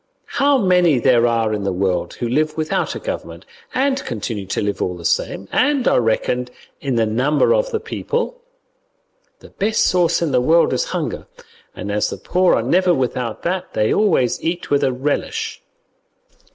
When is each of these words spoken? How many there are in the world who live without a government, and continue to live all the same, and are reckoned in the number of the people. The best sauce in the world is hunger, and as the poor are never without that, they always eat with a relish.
How 0.41 0.57
many 0.57 0.97
there 0.97 1.27
are 1.27 1.53
in 1.53 1.63
the 1.63 1.71
world 1.71 2.15
who 2.15 2.27
live 2.27 2.57
without 2.57 2.95
a 2.95 2.99
government, 2.99 3.45
and 3.71 4.03
continue 4.03 4.47
to 4.47 4.59
live 4.59 4.81
all 4.81 4.95
the 4.97 5.05
same, 5.05 5.47
and 5.51 5.87
are 5.87 6.01
reckoned 6.01 6.49
in 6.79 6.95
the 6.95 7.05
number 7.05 7.53
of 7.53 7.69
the 7.69 7.79
people. 7.79 8.41
The 9.41 9.49
best 9.51 9.83
sauce 9.85 10.19
in 10.19 10.31
the 10.31 10.41
world 10.41 10.73
is 10.73 10.85
hunger, 10.85 11.27
and 11.75 11.91
as 11.91 12.09
the 12.09 12.17
poor 12.17 12.55
are 12.55 12.63
never 12.63 12.95
without 12.95 13.43
that, 13.43 13.73
they 13.73 13.93
always 13.93 14.41
eat 14.43 14.71
with 14.71 14.83
a 14.83 14.91
relish. 14.91 15.61